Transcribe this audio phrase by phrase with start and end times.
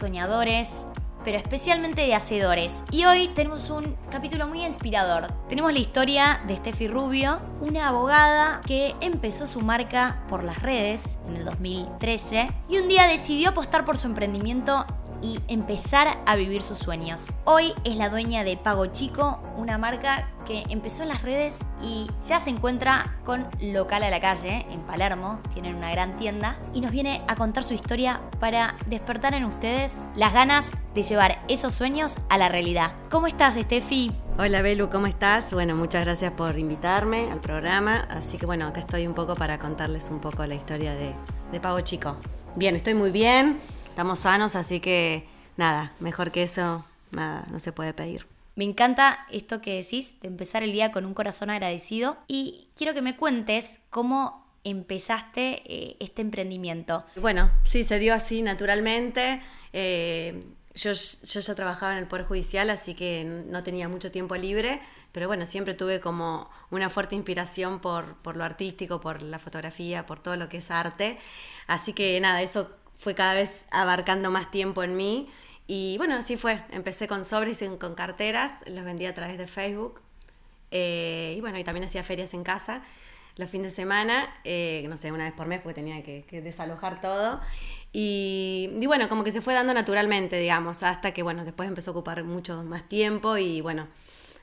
[0.00, 0.86] soñadores,
[1.24, 2.82] pero especialmente de hacedores.
[2.90, 5.32] Y hoy tenemos un capítulo muy inspirador.
[5.48, 11.18] Tenemos la historia de Steffi Rubio, una abogada que empezó su marca por las redes
[11.28, 14.86] en el 2013 y un día decidió apostar por su emprendimiento
[15.22, 17.28] y empezar a vivir sus sueños.
[17.44, 22.06] Hoy es la dueña de Pago Chico, una marca que empezó en las redes y
[22.26, 26.80] ya se encuentra con local a la calle en Palermo, tienen una gran tienda y
[26.80, 31.74] nos viene a contar su historia para despertar en ustedes las ganas de llevar esos
[31.74, 32.92] sueños a la realidad.
[33.10, 34.12] ¿Cómo estás, Steffi?
[34.38, 35.52] Hola Belu, ¿cómo estás?
[35.52, 38.08] Bueno, muchas gracias por invitarme al programa.
[38.10, 41.14] Así que bueno, acá estoy un poco para contarles un poco la historia de,
[41.52, 42.16] de Pago Chico.
[42.56, 47.72] Bien, estoy muy bien estamos sanos, así que nada, mejor que eso, nada, no se
[47.72, 48.26] puede pedir.
[48.56, 52.94] Me encanta esto que decís, de empezar el día con un corazón agradecido y quiero
[52.94, 57.04] que me cuentes cómo empezaste eh, este emprendimiento.
[57.16, 59.40] Bueno, sí, se dio así naturalmente.
[59.72, 64.36] Eh, yo, yo, ya trabajaba en el Poder Judicial, así que no tenía mucho tiempo
[64.36, 64.80] libre,
[65.12, 70.06] pero bueno, siempre tuve como una fuerte inspiración por, por lo artístico, por la fotografía,
[70.06, 71.18] por todo lo que es arte.
[71.66, 75.28] Así que nada, eso fue cada vez abarcando más tiempo en mí.
[75.66, 76.62] Y bueno, así fue.
[76.70, 80.00] Empecé con sobres y con carteras, los vendía a través de Facebook.
[80.70, 82.82] Eh, y bueno, y también hacía ferias en casa
[83.36, 87.00] los fines de semana, eh, no sé, una vez por mes porque tenía que, desalojar
[87.00, 87.40] todo.
[87.92, 91.92] Y, bueno, como que se fue dando naturalmente, digamos, hasta que bueno, después empezó a
[91.92, 93.88] ocupar mucho más tiempo y bueno,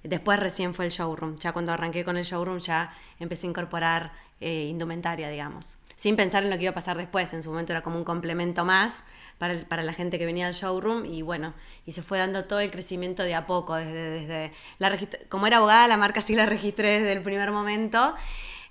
[0.04, 1.38] después recién fue el showroom.
[1.38, 6.44] Ya cuando arranqué con el showroom ya empecé a incorporar eh, indumentaria, digamos sin pensar
[6.44, 7.34] en lo que iba a pasar después.
[7.34, 9.04] En su momento era como un complemento más
[9.40, 12.60] para, para la gente que venía al showroom y bueno, y se fue dando todo
[12.60, 13.76] el crecimiento de a poco.
[13.76, 14.96] Desde, desde la
[15.28, 18.14] como era abogada, la marca sí la registré desde el primer momento,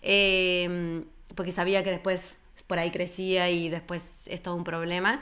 [0.02, 1.04] eh,
[1.34, 2.38] porque sabía que después
[2.68, 5.20] por ahí crecía y después es todo un problema.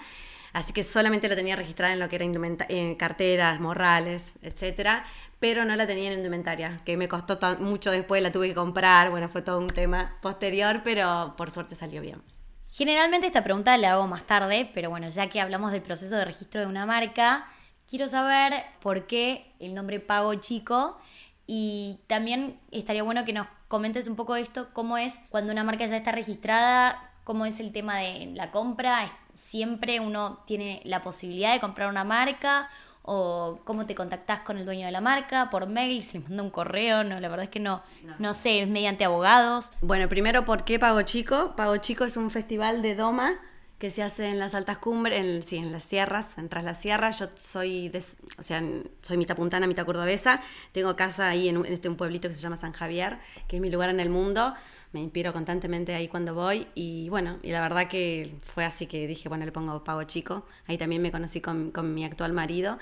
[0.52, 2.24] Así que solamente la tenía registrada en lo que era
[2.68, 5.04] en carteras, morrales, etcétera
[5.40, 9.10] pero no la tenía en indumentaria, que me costó mucho después, la tuve que comprar,
[9.10, 12.22] bueno, fue todo un tema posterior, pero por suerte salió bien.
[12.70, 16.24] Generalmente esta pregunta la hago más tarde, pero bueno, ya que hablamos del proceso de
[16.24, 17.46] registro de una marca,
[17.88, 20.98] quiero saber por qué el nombre Pago Chico.
[21.46, 25.84] Y también estaría bueno que nos comentes un poco esto, cómo es cuando una marca
[25.84, 31.52] ya está registrada, cómo es el tema de la compra, siempre uno tiene la posibilidad
[31.52, 32.70] de comprar una marca
[33.06, 36.42] o cómo te contactás con el dueño de la marca, por mail, si le manda
[36.42, 37.82] un correo, no, la verdad es que no,
[38.18, 39.70] no, sé, es mediante abogados.
[39.82, 41.54] Bueno, primero, ¿por qué Pago Chico?
[41.54, 43.38] Pago Chico es un festival de Doma
[43.78, 46.80] que se hace en las altas cumbres, en, sí, en las sierras, en tras las
[46.80, 47.18] sierras.
[47.18, 47.92] Yo soy,
[48.38, 48.62] o sea,
[49.02, 50.42] soy mitad puntana, mitad cordobesa.
[50.72, 53.18] Tengo casa ahí en, este, un pueblito que se llama San Javier,
[53.48, 54.54] que es mi lugar en el mundo.
[54.92, 56.66] Me inspiro constantemente ahí cuando voy.
[56.74, 60.46] Y bueno, y la verdad que fue así que dije, bueno, le pongo Pago Chico.
[60.66, 62.78] Ahí también me conocí con, con mi actual marido.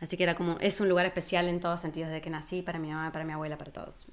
[0.00, 2.78] Así que era como, es un lugar especial en todos sentidos, desde que nací, para
[2.78, 4.06] mi mamá, para mi abuela, para todos.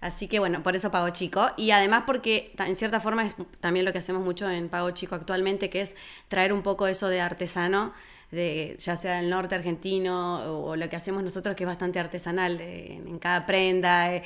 [0.00, 1.48] Así que bueno, por eso Pago Chico.
[1.56, 5.14] Y además porque en cierta forma es también lo que hacemos mucho en Pago Chico
[5.14, 5.94] actualmente, que es
[6.28, 7.92] traer un poco eso de artesano,
[8.30, 12.60] de, ya sea del norte argentino o, lo que hacemos nosotros, que es bastante artesanal,
[12.60, 14.22] en cada prenda, eh,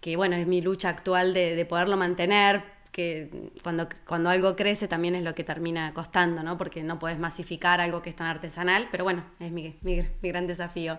[0.00, 4.88] que bueno, es mi lucha actual de, de poderlo mantener, que cuando, cuando algo crece
[4.88, 6.56] también es lo que termina costando, ¿no?
[6.56, 10.46] Porque no puedes masificar algo que es tan artesanal, pero bueno, es mi, mi gran
[10.46, 10.98] desafío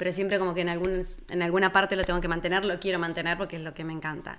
[0.00, 2.98] pero siempre como que en, algún, en alguna parte lo tengo que mantener, lo quiero
[2.98, 4.38] mantener porque es lo que me encanta.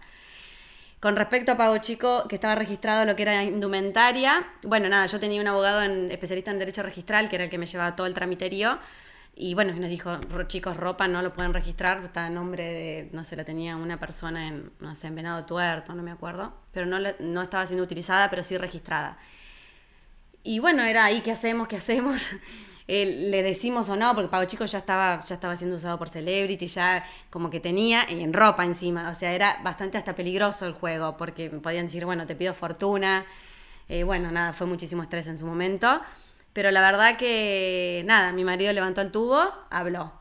[1.00, 5.20] Con respecto a Pago Chico, que estaba registrado lo que era indumentaria, bueno, nada, yo
[5.20, 8.08] tenía un abogado en, especialista en derecho registral, que era el que me llevaba todo
[8.08, 8.80] el tramiterio,
[9.36, 13.24] y bueno, nos dijo, chicos, ropa no lo pueden registrar, está a nombre de, no
[13.24, 16.88] sé, lo tenía una persona en, no sé, en Venado Tuerto, no me acuerdo, pero
[16.88, 19.20] no, no estaba siendo utilizada, pero sí registrada.
[20.42, 21.68] Y bueno, era ahí, ¿qué hacemos?
[21.68, 22.30] ¿Qué hacemos?
[22.92, 26.68] le decimos o no, porque Pago Chico ya estaba, ya estaba siendo usado por Celebrity,
[26.68, 31.16] ya como que tenía en ropa encima, o sea, era bastante hasta peligroso el juego,
[31.16, 33.26] porque podían decir, bueno, te pido fortuna,
[33.88, 36.02] eh, bueno, nada, fue muchísimo estrés en su momento,
[36.52, 40.12] pero la verdad que, nada, mi marido levantó el tubo, habló,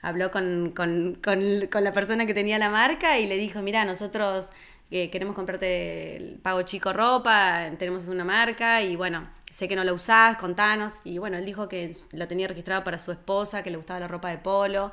[0.00, 4.48] habló con, con, con, la persona que tenía la marca y le dijo, mira, nosotros
[4.94, 9.82] eh, queremos comprarte el Pago Chico ropa, tenemos una marca y bueno, sé que no
[9.82, 11.00] lo usás, contanos.
[11.04, 14.06] Y bueno, él dijo que lo tenía registrado para su esposa, que le gustaba la
[14.06, 14.92] ropa de polo.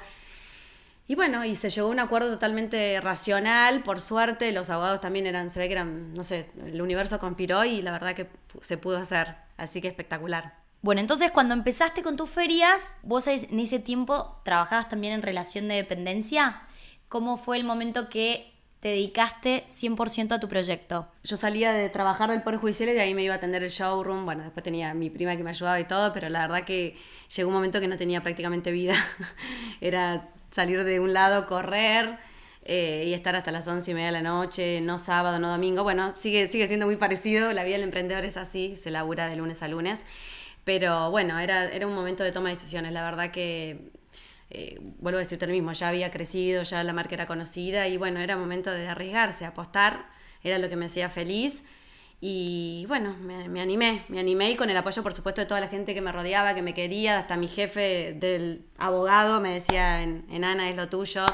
[1.07, 5.27] Y bueno, y se llegó a un acuerdo totalmente racional, por suerte, los abogados también
[5.27, 8.27] eran, se ve que eran, no sé, el universo conspiró y la verdad que
[8.61, 10.55] se pudo hacer, así que espectacular.
[10.81, 15.67] Bueno, entonces cuando empezaste con tus ferias, vos en ese tiempo trabajabas también en relación
[15.67, 16.63] de dependencia.
[17.07, 18.50] ¿Cómo fue el momento que
[18.81, 21.07] te dedicaste 100% a tu proyecto.
[21.23, 23.69] Yo salía de trabajar del Poder Judicial y de ahí me iba a atender el
[23.69, 24.25] showroom.
[24.25, 26.97] Bueno, después tenía mi prima que me ayudaba y todo, pero la verdad que
[27.35, 28.95] llegó un momento que no tenía prácticamente vida.
[29.81, 32.17] Era salir de un lado, correr
[32.65, 35.83] eh, y estar hasta las once y media de la noche, no sábado, no domingo.
[35.83, 37.53] Bueno, sigue, sigue siendo muy parecido.
[37.53, 39.99] La vida del emprendedor es así, se labura de lunes a lunes.
[40.63, 42.93] Pero bueno, era, era un momento de toma de decisiones.
[42.93, 43.91] La verdad que
[44.53, 47.95] eh, vuelvo a decirte lo mismo, ya había crecido, ya la marca era conocida y
[47.95, 50.07] bueno, era momento de arriesgarse, apostar,
[50.43, 51.63] era lo que me hacía feliz.
[52.19, 55.69] Y bueno, me, animé, me animé y con el apoyo, por supuesto, de toda la
[55.69, 60.43] gente que me rodeaba, que me quería, hasta mi jefe del abogado me decía, en,
[60.43, 61.25] Ana es lo tuyo,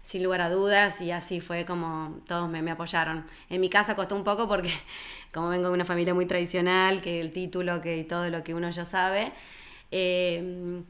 [0.00, 3.26] sin lugar a dudas, y así fue como todos me, me, apoyaron.
[3.50, 4.72] En mi casa costó un poco porque,
[5.34, 8.70] como vengo de una familia muy tradicional, que el título, que todo lo que uno
[8.70, 9.32] ya sabe,
[9.90, 10.82] eh,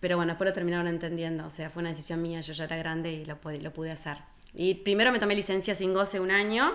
[0.00, 2.76] pero bueno, después lo terminaron entendiendo, o sea, fue una decisión mía, yo ya era
[2.76, 4.18] grande y lo, pude, lo pude hacer.
[4.54, 6.72] Y primero me tomé licencia sin goce un año,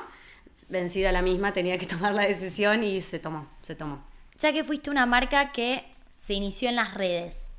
[0.70, 4.04] vencida la misma, tenía que tomar la decisión y se tomó, se tomó.
[4.40, 5.86] Ya que fuiste una marca que
[6.18, 7.50] se inició en las redes,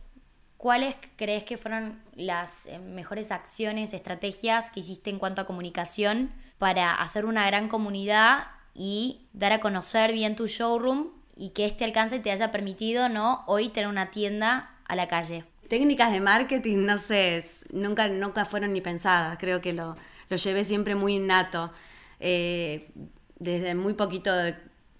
[0.56, 6.32] ¿cuáles crees que fueron las eh, mejores acciones, estrategias que hiciste en cuanto a comunicación
[6.58, 11.84] para hacer una gran comunidad y dar a conocer bien tu showroom y que este
[11.84, 15.44] alcance te haya permitido no hoy tener una tienda a la calle?
[15.74, 19.36] Técnicas de marketing, no sé, nunca, nunca fueron ni pensadas.
[19.40, 19.96] Creo que lo,
[20.28, 21.72] lo llevé siempre muy innato.
[22.20, 22.92] Eh,
[23.40, 24.30] desde muy poquito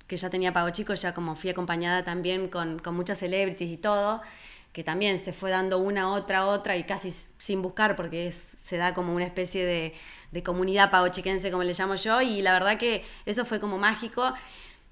[0.08, 3.76] que ya tenía Pago Chico, ya como fui acompañada también con, con muchas celebrities y
[3.76, 4.20] todo,
[4.72, 8.94] que también se fue dando una, otra, otra y casi sin buscar, porque se da
[8.94, 9.94] como una especie de,
[10.32, 14.34] de comunidad pagochiquense, como le llamo yo, y la verdad que eso fue como mágico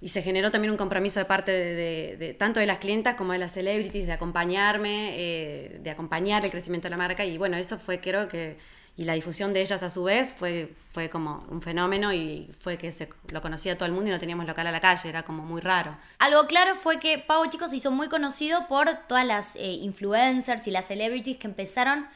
[0.03, 3.39] y se generó también un compromiso de parte de, tanto de las clientas como de
[3.39, 7.79] las celebrities de acompañarme, eh, de acompañar el crecimiento de la marca y bueno, eso
[7.79, 8.59] fue creo que,
[8.97, 12.79] y la difusión de ellas a su vez fue, fue como un fenómeno y fue
[12.79, 15.23] que se lo conocía todo el mundo y no teníamos local a la calle, era
[15.23, 15.97] como muy raro.
[16.19, 20.67] Algo claro fue que Pau Chicos se hizo muy conocido por todas las eh, influencers
[20.67, 22.09] y las celebrities que empezaron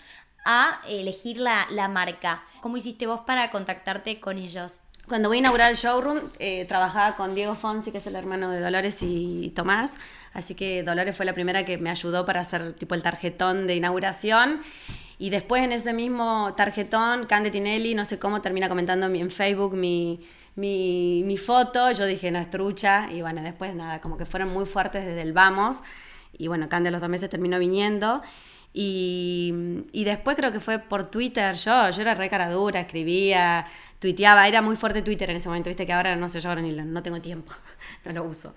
[0.45, 2.43] a elegir la, la marca.
[2.63, 4.81] ¿Cómo hiciste vos para contactarte con ellos?
[5.09, 8.51] Cuando voy a inaugurar el showroom, eh, trabajaba con Diego Fonsi, que es el hermano
[8.51, 9.93] de Dolores y Tomás.
[10.33, 13.77] Así que Dolores fue la primera que me ayudó para hacer tipo el tarjetón de
[13.77, 14.63] inauguración.
[15.19, 19.75] Y después en ese mismo tarjetón, Cande Tinelli, no sé cómo, termina comentando en Facebook
[19.75, 20.27] mi,
[20.57, 21.93] mi, mi foto.
[21.93, 23.09] Yo dije, no es trucha.
[23.13, 25.83] Y bueno, después nada, como que fueron muy fuertes desde el vamos.
[26.37, 28.23] Y bueno, Cande los dos meses terminó viniendo.
[28.79, 31.55] Y, y después creo que fue por Twitter.
[31.55, 33.67] Yo, yo era re cara dura, escribía
[33.99, 36.63] tuiteaba, era muy fuerte Twitter en ese momento, viste que ahora no sé, yo ahora
[36.63, 37.53] ni no tengo tiempo,
[38.05, 38.55] no lo uso.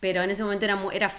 [0.00, 1.12] Pero en ese momento era, era,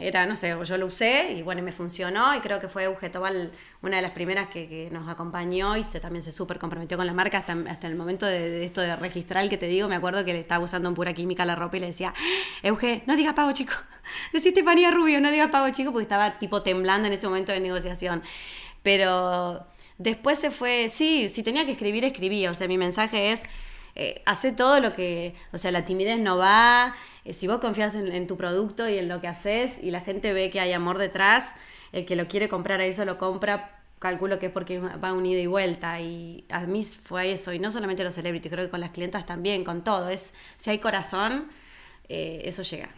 [0.00, 3.10] era, no sé, yo lo usé y bueno, me funcionó y creo que fue Euge
[3.10, 3.52] Tobal
[3.82, 7.12] una de las primeras que, nos acompañó y se, también se súper comprometió con la
[7.12, 10.32] marca hasta, el momento de, esto de registrar el que te digo, me acuerdo que
[10.32, 12.14] le estaba usando en pura química la ropa y le decía,
[12.62, 13.74] Euge, no digas pago chico,
[14.32, 17.60] decís Estefanía Rubio, no digas pago chico porque estaba tipo temblando en ese momento de
[17.60, 18.22] negociación.
[18.82, 19.66] Pero
[20.00, 22.50] Después se fue, sí, si tenía que escribir, escribía.
[22.50, 23.42] O sea, mi mensaje es,
[23.96, 26.96] eh, hace todo lo que, o sea, la timidez no va.
[27.24, 30.32] Eh, si vos confías en, tu producto y en lo que haces y la gente
[30.32, 31.54] ve que hay amor detrás,
[31.92, 35.40] el que lo quiere comprar a eso lo compra, calculo que es porque va unido
[35.40, 36.00] y vuelta.
[36.00, 37.52] Y a mí fue eso.
[37.52, 40.08] Y no solamente los celebrities, creo que con las clientas también, con todo.
[40.08, 41.48] Es, si hay corazón,
[42.08, 42.90] eh, eso llega.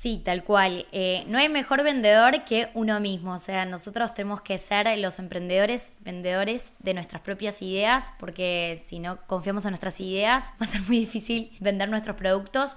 [0.00, 0.86] Sí, tal cual.
[0.92, 3.34] Eh, no hay mejor vendedor que uno mismo.
[3.34, 8.98] O sea, nosotros tenemos que ser los emprendedores, vendedores de nuestras propias ideas, porque si
[8.98, 12.76] no confiamos en nuestras ideas, va a ser muy difícil vender nuestros productos.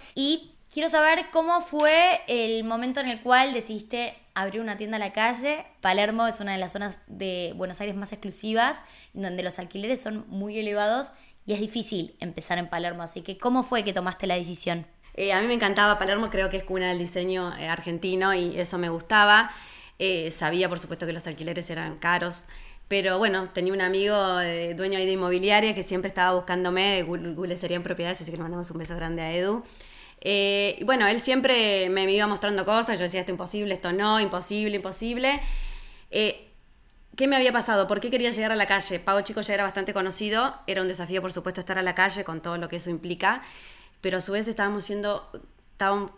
[0.74, 5.14] Quiero saber cómo fue el momento en el cual decidiste abrir una tienda a la
[5.14, 5.66] calle.
[5.82, 10.26] Palermo es una de las zonas de Buenos Aires más exclusivas, donde los alquileres son
[10.30, 11.14] muy elevados
[11.46, 13.04] y es difícil empezar en Palermo.
[13.04, 14.88] Así que, ¿cómo fue que tomaste la decisión?
[15.14, 18.58] Eh, a mí me encantaba Palermo, creo que es cuna del diseño eh, argentino y
[18.58, 19.52] eso me gustaba.
[20.00, 22.46] Eh, sabía, por supuesto, que los alquileres eran caros.
[22.88, 24.16] Pero bueno, tenía un amigo
[24.76, 28.78] dueño de inmobiliaria que siempre estaba buscándome, Google serían propiedades, así que le mandamos un
[28.78, 29.64] beso grande a Edu.
[30.24, 34.78] Y bueno, él siempre me iba mostrando cosas, yo decía esto imposible, esto no, imposible,
[34.78, 35.42] imposible.
[36.10, 37.88] ¿Qué me había pasado?
[37.88, 39.00] ¿Por qué quería llegar a la calle?
[39.00, 42.24] Pago Chico ya era bastante conocido, era un desafío por supuesto estar a la calle
[42.24, 43.44] con todo lo que eso implica
[44.04, 45.30] pero a su vez estábamos siendo,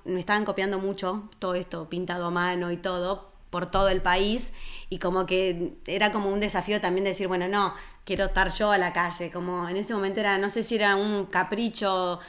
[0.05, 4.53] me estaban copiando mucho todo esto, pintado a mano y todo, por todo el país,
[4.89, 8.71] y como que era como un desafío también de decir, bueno, no, quiero estar yo
[8.71, 12.19] a la calle, como en ese momento era, no sé si era un capricho,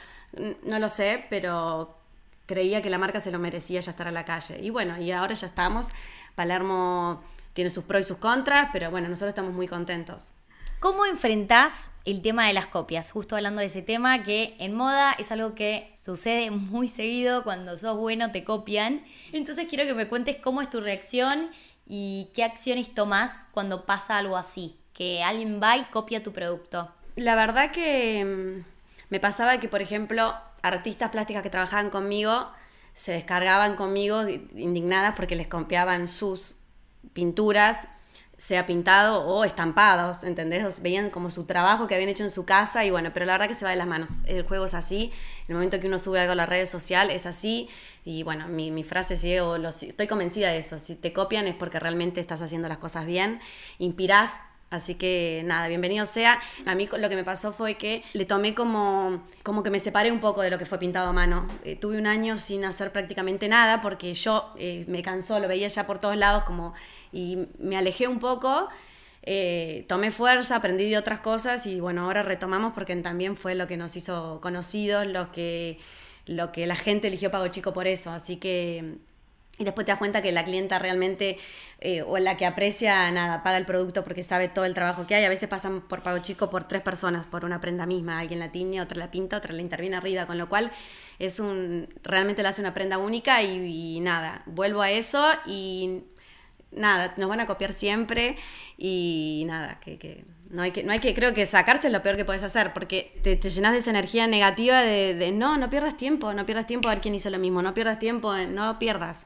[0.63, 1.97] no lo sé, pero
[2.45, 4.59] creía que la marca se lo merecía ya estar a la calle.
[4.61, 5.89] Y bueno, y ahora ya estamos,
[6.35, 10.31] Palermo tiene sus pros y sus contras, pero bueno, nosotros estamos muy contentos.
[10.79, 13.09] ¿Cómo enfrentás el tema de las copias?
[13.09, 17.75] Justo hablando de ese tema, que en moda es algo que sucede muy seguido, cuando
[17.75, 19.03] sos bueno te copian.
[19.33, 21.49] Entonces quiero que me cuentes cómo es tu reacción
[21.87, 26.91] y qué acciones tomás cuando pasa algo así, que alguien va y copia tu producto.
[27.15, 28.76] La verdad que mm,
[29.09, 32.51] me pasaba que, por ejemplo, artistas plásticas que trabajaban conmigo
[32.93, 36.55] se descargaban conmigo indignadas porque les copiaban sus
[37.13, 37.87] pinturas,
[38.37, 40.81] sea pintado o estampados, ¿entendés?
[40.81, 43.47] Veían como su trabajo que habían hecho en su casa y bueno, pero la verdad
[43.47, 44.09] que se va de las manos.
[44.25, 45.11] El juego es así,
[45.47, 47.69] el momento que uno sube algo a las redes sociales es así
[48.03, 51.79] y bueno, mi, frase sigue, o estoy convencida de eso, si te copian es porque
[51.79, 53.39] realmente estás haciendo las cosas bien,
[53.79, 56.41] inspirás Así que nada, bienvenido sea.
[56.65, 60.11] A mí lo que me pasó fue que le tomé como, como que me separé
[60.11, 61.47] un poco de lo que fue pintado a mano.
[61.63, 65.69] Eh, tuve un año sin hacer prácticamente nada porque yo eh, me cansó, lo veía
[65.69, 66.73] ya por todos lados como
[67.13, 68.67] y me alejé un poco.
[69.23, 73.67] Eh, tomé fuerza, aprendí de otras cosas y bueno, ahora retomamos porque también fue lo
[73.67, 75.79] que nos hizo conocidos, lo que,
[76.25, 78.11] lo que la gente eligió Pago Chico por eso.
[78.11, 78.97] Así que
[79.59, 81.39] y después te das cuenta que la clienta realmente,
[81.79, 85.15] eh, o la que aprecia, nada, paga el producto porque sabe todo el trabajo que
[85.15, 85.25] hay.
[85.25, 88.19] A veces pasan por pago chico por tres personas, por una prenda misma.
[88.19, 90.27] Alguien la tiñe, otra la pinta, otra la interviene arriba.
[90.27, 90.71] Con lo cual,
[91.17, 96.03] es un realmente le hace una prenda única y, nada, vuelvo a eso y
[96.71, 98.37] nada, nos van a copiar siempre
[98.77, 102.17] y nada, que, no hay que, no hay que, creo que sacarse es lo peor
[102.17, 105.97] que puedes hacer, porque te, llenas de esa energía negativa de, de, no, no pierdas
[105.97, 109.25] tiempo, no pierdas tiempo a ver quién hizo lo mismo, no pierdas tiempo, no pierdas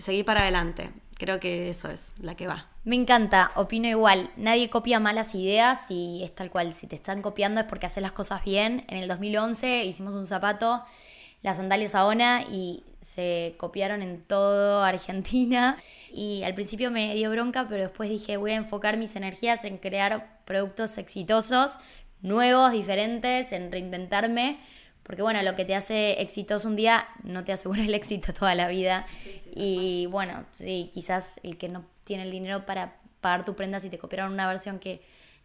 [0.00, 0.90] seguir para adelante.
[1.20, 2.66] Creo que eso es la que va.
[2.84, 4.30] Me encanta, opino igual.
[4.36, 6.74] Nadie copia malas ideas y es tal cual.
[6.74, 8.84] Si te están copiando es porque haces las cosas bien.
[8.88, 10.82] En el 2011 hicimos un zapato,
[11.42, 15.76] las sandalias Aona, y se copiaron en todo Argentina.
[16.10, 19.76] Y al principio me dio bronca, pero después dije voy a enfocar mis energías en
[19.76, 21.78] crear productos exitosos,
[22.22, 24.58] nuevos, diferentes, en reinventarme
[25.02, 28.54] porque bueno, lo que te hace exitoso un día no te asegura el éxito toda
[28.54, 29.06] la vida.
[29.54, 33.90] y bueno, sí, quizás el que no tiene el dinero para pagar tu prenda, si
[33.90, 35.02] te copiaron una versión que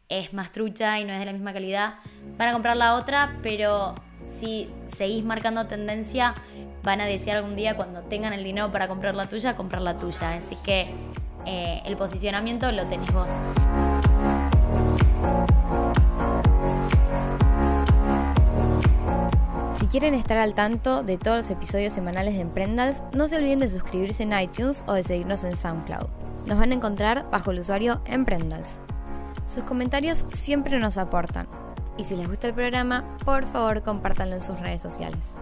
[0.10, 1.96] es más trucha y no es de la misma calidad,
[2.38, 3.96] van a comprar la otra, pero
[4.26, 6.36] si seguís marcando tendencia,
[6.84, 9.98] van a desear algún día cuando tengan el dinero para comprar la tuya, comprar la
[9.98, 10.36] tuya.
[10.36, 10.88] Así que
[11.46, 13.32] eh, el posicionamiento lo tenés vos.
[19.86, 23.60] Si quieren estar al tanto de todos los episodios semanales de Emprendals, no se olviden
[23.60, 26.08] de suscribirse en iTunes o de seguirnos en SoundCloud.
[26.48, 28.82] Nos van a encontrar bajo el usuario Emprendals.
[29.46, 31.48] Sus comentarios siempre nos aportan.
[32.00, 35.38] Y si les gusta el programa, por favor compártanlo en sus redes sociales.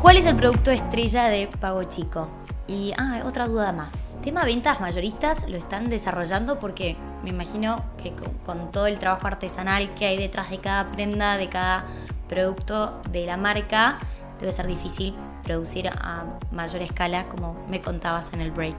[0.00, 2.28] ¿Cuál es el producto estrella de Pago Chico?
[2.68, 4.16] Y, ah, otra duda más.
[4.22, 8.12] Tema ventas mayoristas lo están desarrollando porque me imagino que
[8.44, 11.86] con, todo el trabajo artesanal que hay detrás de cada prenda, de cada
[12.28, 13.98] producto de la marca,
[14.38, 18.76] debe ser difícil producir a mayor escala, como me contabas en el break.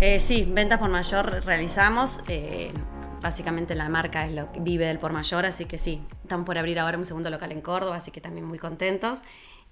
[0.00, 2.20] Eh, sí, ventas por mayor realizamos.
[2.28, 2.72] Eh,
[3.20, 6.58] básicamente la marca es lo que vive del por mayor, así que sí, estamos por
[6.58, 9.18] abrir ahora un segundo local en Córdoba, así que también muy contentos.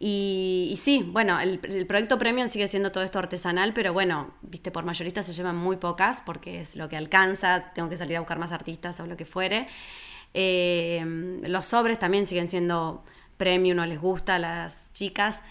[0.02, 4.82] Y, sí, bueno, el, proyecto Premium sigue siendo todo esto artesanal, pero bueno, viste, por
[4.82, 8.38] mayoristas se llevan muy pocas porque es lo que alcanza, tengo que salir a buscar
[8.38, 9.68] más artistas o lo que fuere.
[10.32, 13.04] Eh, los sobres también siguen siendo
[13.36, 15.42] Premium, no les gusta a las chicas.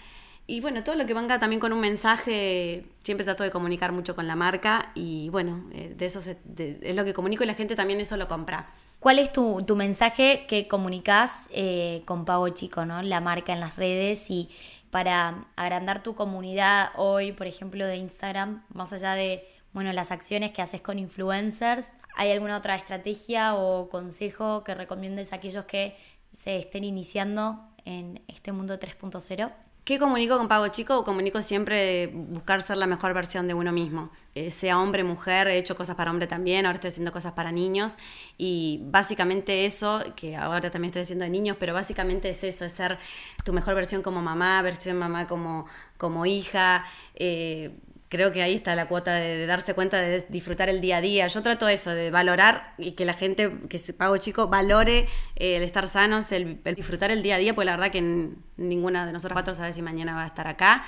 [0.48, 4.16] Y bueno, todo lo que venga también con un mensaje, siempre trato de comunicar mucho
[4.16, 7.76] con la marca y bueno, eh, de eso es lo que comunico y la gente
[7.76, 8.68] también eso lo compra.
[9.00, 13.00] ¿Cuál es tu, mensaje que comunicas eh, con Pago Chico, ¿no?
[13.00, 14.50] la marca en las redes y
[14.90, 20.50] para agrandar tu comunidad hoy, por ejemplo, de Instagram, más allá de bueno, las acciones
[20.50, 21.94] que haces con influencers?
[22.14, 25.96] ¿Hay alguna otra estrategia o consejo que recomiendes a aquellos que
[26.30, 29.50] se estén iniciando en este mundo 3.0?
[29.90, 31.02] ¿Qué comunico con Pago Chico?
[31.02, 34.12] Comunico siempre buscar ser la mejor versión de uno mismo.
[34.36, 37.50] Eh, sea hombre, mujer, he hecho cosas para hombre también, ahora estoy haciendo cosas para
[37.50, 37.96] niños.
[38.38, 42.70] Y básicamente eso, que ahora también estoy haciendo de niños, pero básicamente es eso, es
[42.70, 43.00] ser
[43.44, 45.66] tu mejor versión como mamá, versión mamá como,
[45.98, 46.84] como hija.
[47.16, 47.76] Eh,
[48.10, 51.28] creo que ahí está la cuota de, darse cuenta de disfrutar el día a día.
[51.28, 55.56] Yo trato eso, de valorar y que la gente que se pago chico valore eh,
[55.56, 59.12] el estar sanos, el, disfrutar el día a día, porque la verdad que ninguna de
[59.12, 60.84] nosotros cuatro sabe si mañana va a estar acá.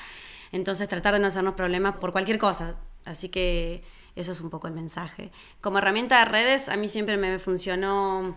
[0.50, 2.74] Entonces tratar de no hacernos problemas por cualquier cosa.
[3.04, 3.84] Así que
[4.16, 5.30] eso es un poco el mensaje.
[5.60, 8.36] Como herramienta de redes, a mí siempre me funcionó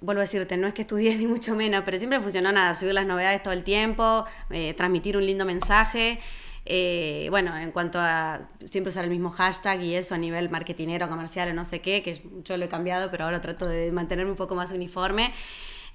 [0.00, 2.94] vuelvo a decirte, no es que estudies ni mucho menos, pero siempre funcionó nada, subir
[2.94, 6.20] las novedades todo el tiempo, eh, transmitir un lindo mensaje.
[6.66, 11.08] Eh, bueno, en cuanto a siempre usar el mismo hashtag y eso a nivel marketinero,
[11.08, 14.30] comercial o no sé qué, que yo lo he cambiado, pero ahora trato de mantenerme
[14.30, 15.32] un poco más uniforme.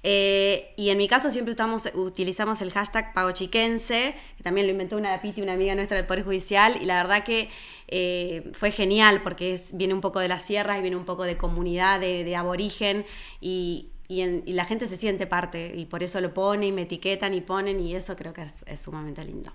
[0.02, 4.96] Eh, y en mi caso siempre estamos, utilizamos el hashtag pagochiquense, que también lo inventó
[4.96, 7.50] una Piti, una amiga nuestra del Poder Judicial, y la verdad que
[7.88, 11.24] eh, fue genial porque es, viene un poco de las sierras y viene un poco
[11.24, 13.04] de comunidad, de, aborigen,
[13.40, 17.42] y, la gente se siente parte, y por eso lo pone y me etiquetan y
[17.42, 19.52] ponen, y eso creo que es sumamente lindo.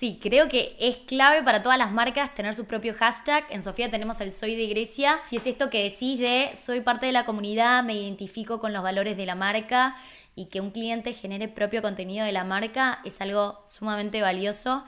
[0.00, 3.44] Sí, creo que es clave para todas las marcas tener su propio hashtag.
[3.50, 7.04] En Sofía tenemos el Soy de Grecia y es esto que decís de soy parte
[7.04, 9.98] de la comunidad, me identifico con los valores de la marca
[10.34, 14.84] y que un cliente genere propio contenido de la marca es algo sumamente valioso.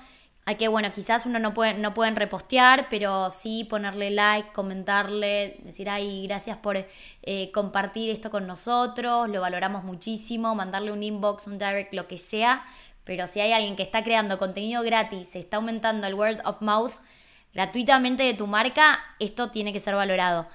[0.46, 5.58] Hay que, bueno, quizás uno no, puede, no pueden repostear, pero sí ponerle like, comentarle,
[5.62, 6.78] decir, ay, gracias por
[7.22, 12.18] eh, compartir esto con nosotros, lo valoramos muchísimo, mandarle un inbox, un direct, lo que
[12.18, 12.64] sea,
[13.04, 16.92] pero si hay alguien que está creando contenido gratis, está aumentando el word of mouth
[17.52, 20.46] gratuitamente de tu marca, esto tiene que ser valorado.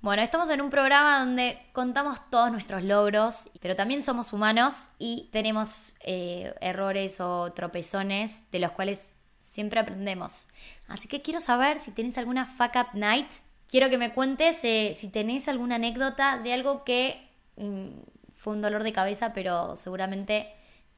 [0.00, 5.28] Bueno, estamos en un programa donde contamos todos nuestros logros, pero también somos humanos y
[5.30, 10.48] tenemos eh, errores o tropezones de los cuales siempre aprendemos.
[10.88, 13.30] Así que quiero saber si tenés alguna fuck up night.
[13.68, 17.90] Quiero que me cuentes eh, si tenés alguna anécdota de algo que mm,
[18.34, 20.52] fue un dolor de cabeza, pero seguramente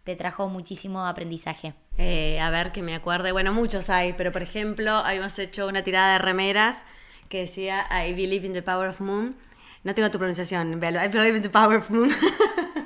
[0.04, 1.75] te trajo muchísimo aprendizaje?
[1.96, 3.32] Eh, a ver, que me acuerde.
[3.32, 6.84] Bueno, muchos hay, pero por ejemplo, habíamos hecho una tirada de remeras
[7.28, 9.37] que decía I believe in the power of moon.
[9.82, 10.99] No tengo tu pronunciación, Belu.
[10.99, 12.11] I believe in the power of moon.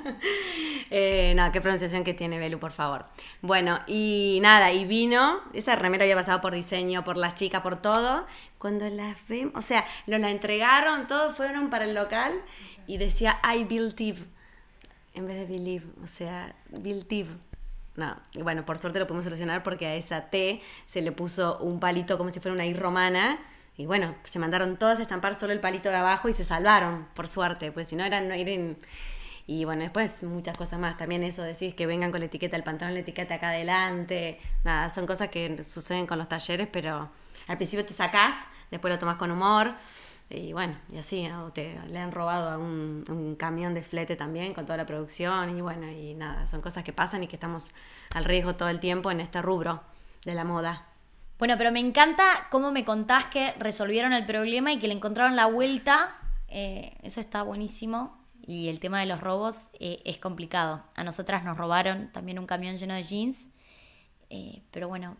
[0.91, 3.05] eh, no, qué pronunciación que tiene Belu, por favor.
[3.41, 5.41] Bueno, y nada, y vino.
[5.53, 8.25] Esa remera había pasado por diseño, por las chicas, por todo.
[8.57, 12.33] Cuando las vemos, o sea, nos la entregaron, todos fueron para el local
[12.87, 14.25] y decía I believe
[15.13, 17.29] en vez de believe, o sea, believe.
[17.95, 21.79] No, bueno, por suerte lo pudimos solucionar porque a esa T se le puso un
[21.79, 23.39] palito como si fuera una I romana.
[23.75, 27.07] Y bueno, se mandaron todas a estampar solo el palito de abajo y se salvaron,
[27.13, 28.77] por suerte, pues si no eran, no eran...
[29.47, 30.97] Y bueno, después muchas cosas más.
[30.97, 34.39] También eso decís que vengan con la etiqueta del pantalón, la etiqueta acá adelante.
[34.63, 37.09] Nada, son cosas que suceden con los talleres, pero
[37.47, 38.35] al principio te sacás,
[38.69, 39.73] después lo tomás con humor.
[40.29, 44.65] Y bueno, y así, te, le han robado a un, camión de flete también con
[44.65, 47.73] toda la producción y bueno, y nada, son cosas que pasan y que estamos
[48.13, 49.81] al riesgo todo el tiempo en este rubro
[50.25, 50.85] de la moda.
[51.39, 55.35] Bueno, pero me encanta cómo me contás que resolvieron el problema y que le encontraron
[55.35, 56.15] la vuelta.
[56.49, 58.19] Eh, eso está buenísimo.
[58.45, 60.83] Y el tema de los robos eh, es complicado.
[60.95, 63.51] A nosotras nos robaron también un camión lleno de jeans.
[64.29, 65.17] Eh, pero bueno,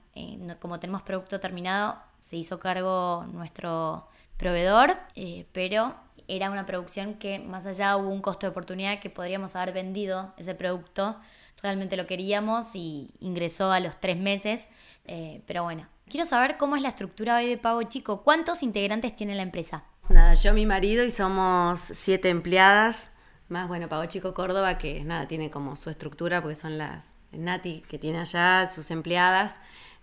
[0.59, 4.07] como tenemos producto terminado, se hizo cargo nuestro
[4.39, 5.93] proveedor, eh, pero
[6.27, 10.33] era una producción que más allá hubo un costo de oportunidad que podríamos haber vendido
[10.37, 11.17] ese producto,
[11.61, 14.69] realmente lo queríamos y ingresó a los tres meses,
[15.05, 19.13] eh, pero bueno, quiero saber cómo es la estructura hoy de Pago Chico, ¿cuántos integrantes
[19.13, 19.83] tiene la empresa?
[20.09, 23.09] Nada, yo, mi marido y somos siete empleadas,
[23.49, 27.83] más bueno, Pago Chico Córdoba, que nada, tiene como su estructura, porque son las Nati
[27.89, 29.57] que tiene allá, sus empleadas,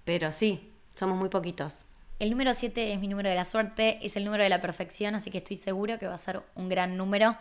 [0.05, 1.86] pero sí, somos muy poquitos.
[2.19, 5.15] El número 7 es mi número de la suerte, es el número de la perfección,
[5.15, 7.37] así que estoy seguro que va a ser un gran número.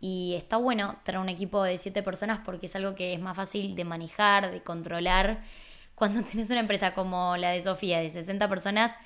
[0.00, 3.36] Y está bueno tener un equipo de 7 personas porque es algo que es más
[3.36, 5.42] fácil de manejar, de controlar.
[5.94, 8.98] Cuando tenés una empresa como la de Sofía de 60 personas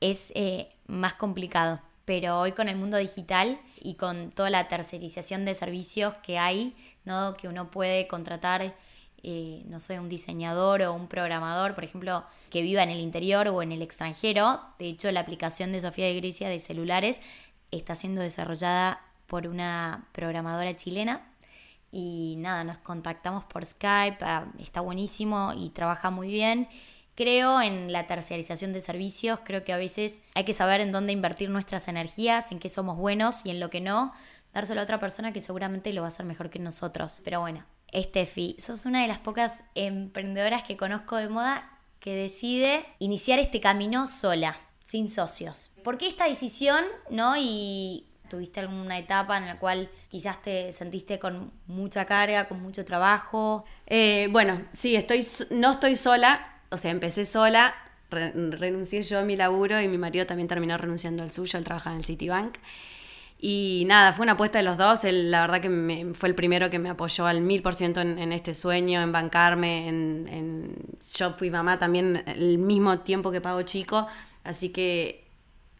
[0.00, 1.80] es eh, más complicado.
[2.04, 6.76] Pero hoy con el mundo digital y con toda la tercerización de servicios que hay,
[7.04, 7.36] ¿no?
[7.38, 8.74] que uno puede contratar
[9.24, 13.48] eh, no sé, un diseñador o un programador, por ejemplo, que viva en el interior
[13.48, 14.60] o en el extranjero.
[14.78, 17.20] De hecho, la aplicación de Sofía de Grecia de celulares
[17.70, 21.28] está siendo desarrollada por una programadora chilena.
[21.92, 26.68] Y nada, nos contactamos por Skype, ah, está buenísimo y trabaja muy bien.
[27.14, 31.12] Creo en la terciarización de servicios, creo que a veces hay que saber en dónde
[31.12, 34.12] invertir nuestras energías, en qué somos buenos y en lo que no,
[34.54, 37.20] dárselo a otra persona que seguramente lo va a hacer mejor que nosotros.
[37.22, 42.84] Pero bueno, Estefi, sos una de las pocas emprendedoras que conozco de moda que decide
[42.98, 45.70] iniciar este camino sola, sin socios.
[45.84, 47.34] ¿Por qué esta decisión, no?
[47.38, 52.84] Y tuviste alguna etapa en la cual quizás te sentiste con mucha carga, con mucho
[52.84, 53.64] trabajo.
[53.86, 57.74] Eh, bueno, sí, estoy, no estoy sola, o sea, empecé sola,
[58.10, 61.90] renuncié yo a mi laburo y mi marido también terminó renunciando al suyo, él trabaja
[61.90, 62.56] en el Citibank.
[63.44, 65.00] Y nada, fue una apuesta de los dos.
[65.02, 68.32] la verdad que me, fue el primero que me apoyó al mil por ciento en
[68.32, 69.88] este sueño, en bancarme.
[69.88, 70.76] En,
[71.16, 74.06] yo fui mamá también el mismo tiempo que pago chico.
[74.44, 75.28] Así que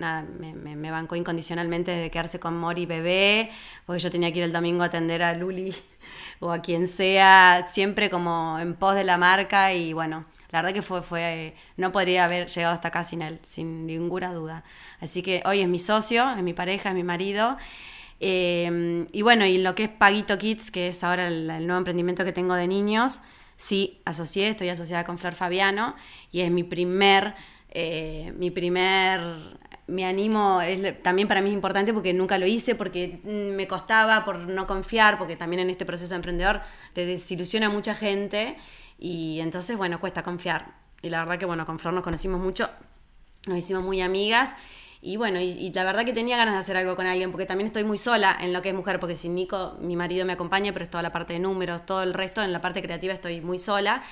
[0.01, 3.53] nada, me, me, bancó incondicionalmente de quedarse con Mori bebé,
[3.87, 5.73] porque yo tenía que ir el domingo a atender a Luli
[6.41, 9.73] o a quien sea, siempre como en pos de la marca.
[9.73, 13.41] Y bueno, la verdad que fue, fue, no podría haber llegado hasta acá sin él,
[13.45, 14.65] sin ninguna duda.
[15.01, 17.57] Así que hoy es mi socio, es mi pareja, es mi marido.
[18.21, 22.25] Eh, y bueno, y lo que es Paguito Kids, que es ahora el, nuevo emprendimiento
[22.25, 23.23] que tengo de niños,
[23.57, 25.97] sí, asocié, estoy asociada con Flor Fabiano
[26.31, 27.35] y es mi primer,
[27.71, 32.75] eh, mi primer me animo, es, también para mí es importante porque nunca lo hice,
[32.75, 36.61] porque mm, me costaba por no confiar, porque también en este proceso de emprendedor
[36.93, 38.57] te desilusiona mucha gente
[39.05, 40.77] y entonces, bueno, cuesta confiar.
[41.03, 42.71] Y la verdad que, bueno, con Flor nos conocimos mucho,
[43.47, 44.55] nos hicimos muy amigas
[45.01, 47.67] y bueno, y, la verdad que tenía ganas de hacer algo con alguien, porque también
[47.67, 50.73] estoy muy sola en lo que es mujer, porque sin Nico, mi marido me acompaña,
[50.73, 53.41] pero es toda la parte de números, todo el resto, en la parte creativa estoy
[53.41, 54.05] muy sola.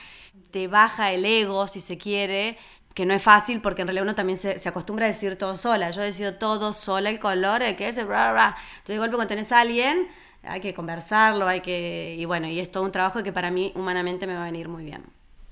[0.50, 2.58] Te baja el ego, si se quiere,
[2.92, 5.92] que no es fácil porque en realidad uno también se, acostumbra a decir todo sola.
[5.92, 8.56] Yo decido todo sola, el color, el que es, bla, bla.
[8.78, 10.08] Entonces, de golpe, cuando tenés a alguien,
[10.42, 12.16] hay que conversarlo, hay que.
[12.18, 14.68] Y bueno, y es todo un trabajo que para mí humanamente me va a venir
[14.68, 15.04] muy bien.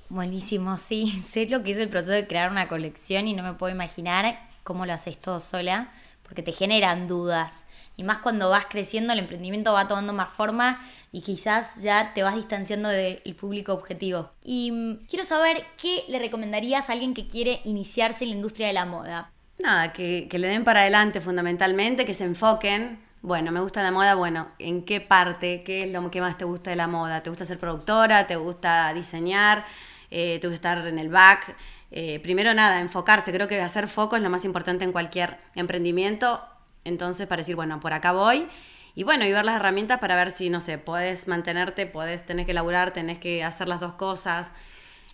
[0.08, 1.22] Buenísimo, sí.
[1.26, 4.48] Sé lo que es el proceso de crear una colección y no me puedo imaginar
[4.64, 7.66] cómo lo haces todo sola, porque te generan dudas.
[7.96, 12.22] Y más cuando vas creciendo, el emprendimiento va tomando más forma y quizás ya te
[12.22, 14.30] vas distanciando del público objetivo.
[14.44, 18.68] Y mm, quiero saber qué le recomendarías a alguien que quiere iniciarse en la industria
[18.68, 19.32] de la moda.
[19.58, 23.00] Nada, que, le den para adelante fundamentalmente, que se enfoquen.
[23.28, 25.62] Bueno, me gusta la moda, bueno, ¿en qué parte?
[25.62, 27.22] ¿Qué es lo que más te gusta de la moda?
[27.22, 28.26] ¿Te gusta ser productora?
[28.26, 29.66] ¿Te gusta diseñar?
[30.10, 31.54] Eh, ¿Te gusta estar en el back?
[31.90, 33.30] Eh, primero nada, enfocarse.
[33.30, 36.42] Creo que hacer foco es lo más importante en cualquier emprendimiento.
[36.84, 38.48] Entonces, para decir, bueno, por acá voy
[38.94, 42.46] y bueno, y ver las herramientas para ver si, no sé, puedes mantenerte, puedes, tenés
[42.46, 44.52] que laburar, tenés que hacer las dos cosas.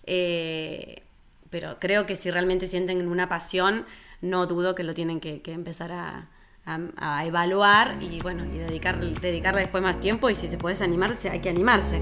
[0.06, 1.02] Eh,
[1.50, 3.86] pero creo que si realmente sienten una pasión,
[4.20, 6.28] no dudo que lo tienen que, empezar a,
[6.66, 11.40] evaluar y bueno, y dedicar, dedicarle después más tiempo y si se puede animarse, hay
[11.40, 12.00] que animarse.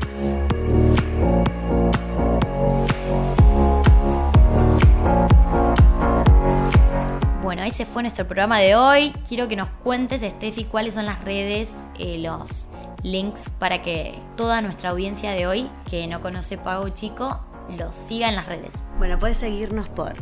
[7.42, 9.12] Bueno, ese fue nuestro programa de hoy.
[9.28, 12.68] Quiero que nos cuentes, Steffi, cuáles son las redes, eh, los
[13.02, 17.40] links para que toda nuestra audiencia de hoy, que no conoce Pago Chico,
[17.76, 18.82] los siga en las redes.
[18.98, 20.14] Bueno, puedes seguirnos por